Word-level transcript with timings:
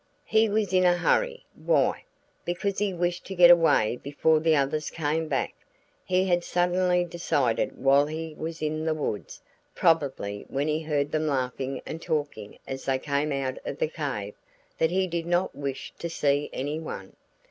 "He 0.25 0.49
was 0.49 0.73
in 0.73 0.83
a 0.83 0.97
hurry 0.97 1.45
why? 1.55 2.05
Because 2.43 2.79
he 2.79 2.91
wished 2.91 3.23
to 3.25 3.35
get 3.35 3.51
away 3.51 3.99
before 4.01 4.39
the 4.39 4.55
others 4.55 4.89
came 4.89 5.27
back. 5.27 5.53
He 6.03 6.25
had 6.25 6.43
suddenly 6.43 7.03
decided 7.05 7.77
while 7.77 8.07
he 8.07 8.33
was 8.35 8.63
in 8.63 8.83
the 8.85 8.95
woods 8.95 9.43
probably 9.75 10.43
when 10.49 10.67
he 10.67 10.81
heard 10.81 11.11
them 11.11 11.27
laughing 11.27 11.83
and 11.85 12.01
talking 12.01 12.57
as 12.65 12.85
they 12.85 12.97
came 12.97 13.31
out 13.31 13.59
of 13.63 13.77
the 13.77 13.87
cave 13.89 14.33
that 14.79 14.89
he 14.89 15.05
did 15.05 15.27
not 15.27 15.53
wish 15.55 15.93
to 15.99 16.09
see 16.09 16.49
anyone. 16.51 17.15